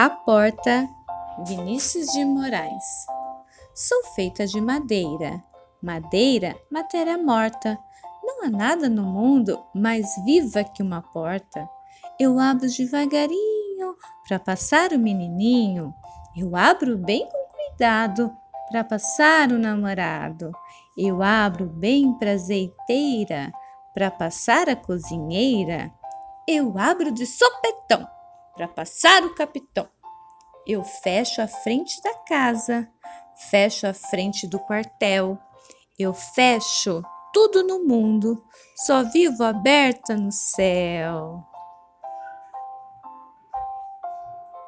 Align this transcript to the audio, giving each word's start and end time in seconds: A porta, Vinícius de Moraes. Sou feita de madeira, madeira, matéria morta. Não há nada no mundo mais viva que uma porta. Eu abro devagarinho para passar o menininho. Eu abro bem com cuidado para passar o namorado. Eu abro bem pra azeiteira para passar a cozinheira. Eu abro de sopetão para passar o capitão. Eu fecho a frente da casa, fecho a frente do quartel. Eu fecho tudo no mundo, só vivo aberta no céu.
A 0.00 0.08
porta, 0.08 0.88
Vinícius 1.44 2.06
de 2.12 2.24
Moraes. 2.24 2.84
Sou 3.74 4.04
feita 4.14 4.46
de 4.46 4.60
madeira, 4.60 5.42
madeira, 5.82 6.54
matéria 6.70 7.18
morta. 7.18 7.76
Não 8.22 8.44
há 8.44 8.48
nada 8.48 8.88
no 8.88 9.02
mundo 9.02 9.60
mais 9.74 10.06
viva 10.24 10.62
que 10.62 10.84
uma 10.84 11.02
porta. 11.02 11.68
Eu 12.16 12.38
abro 12.38 12.68
devagarinho 12.68 13.96
para 14.28 14.38
passar 14.38 14.92
o 14.92 14.98
menininho. 15.00 15.92
Eu 16.36 16.54
abro 16.54 16.96
bem 16.96 17.28
com 17.28 17.48
cuidado 17.56 18.30
para 18.70 18.84
passar 18.84 19.50
o 19.50 19.58
namorado. 19.58 20.52
Eu 20.96 21.24
abro 21.24 21.66
bem 21.66 22.16
pra 22.20 22.34
azeiteira 22.34 23.50
para 23.92 24.12
passar 24.12 24.68
a 24.68 24.76
cozinheira. 24.76 25.92
Eu 26.46 26.78
abro 26.78 27.10
de 27.10 27.26
sopetão 27.26 28.08
para 28.58 28.66
passar 28.66 29.22
o 29.22 29.34
capitão. 29.36 29.88
Eu 30.66 30.82
fecho 30.82 31.40
a 31.40 31.46
frente 31.46 32.02
da 32.02 32.12
casa, 32.12 32.88
fecho 33.48 33.86
a 33.86 33.94
frente 33.94 34.48
do 34.48 34.58
quartel. 34.58 35.38
Eu 35.96 36.12
fecho 36.12 37.00
tudo 37.32 37.62
no 37.62 37.84
mundo, 37.84 38.44
só 38.84 39.04
vivo 39.04 39.44
aberta 39.44 40.16
no 40.16 40.32
céu. 40.32 41.44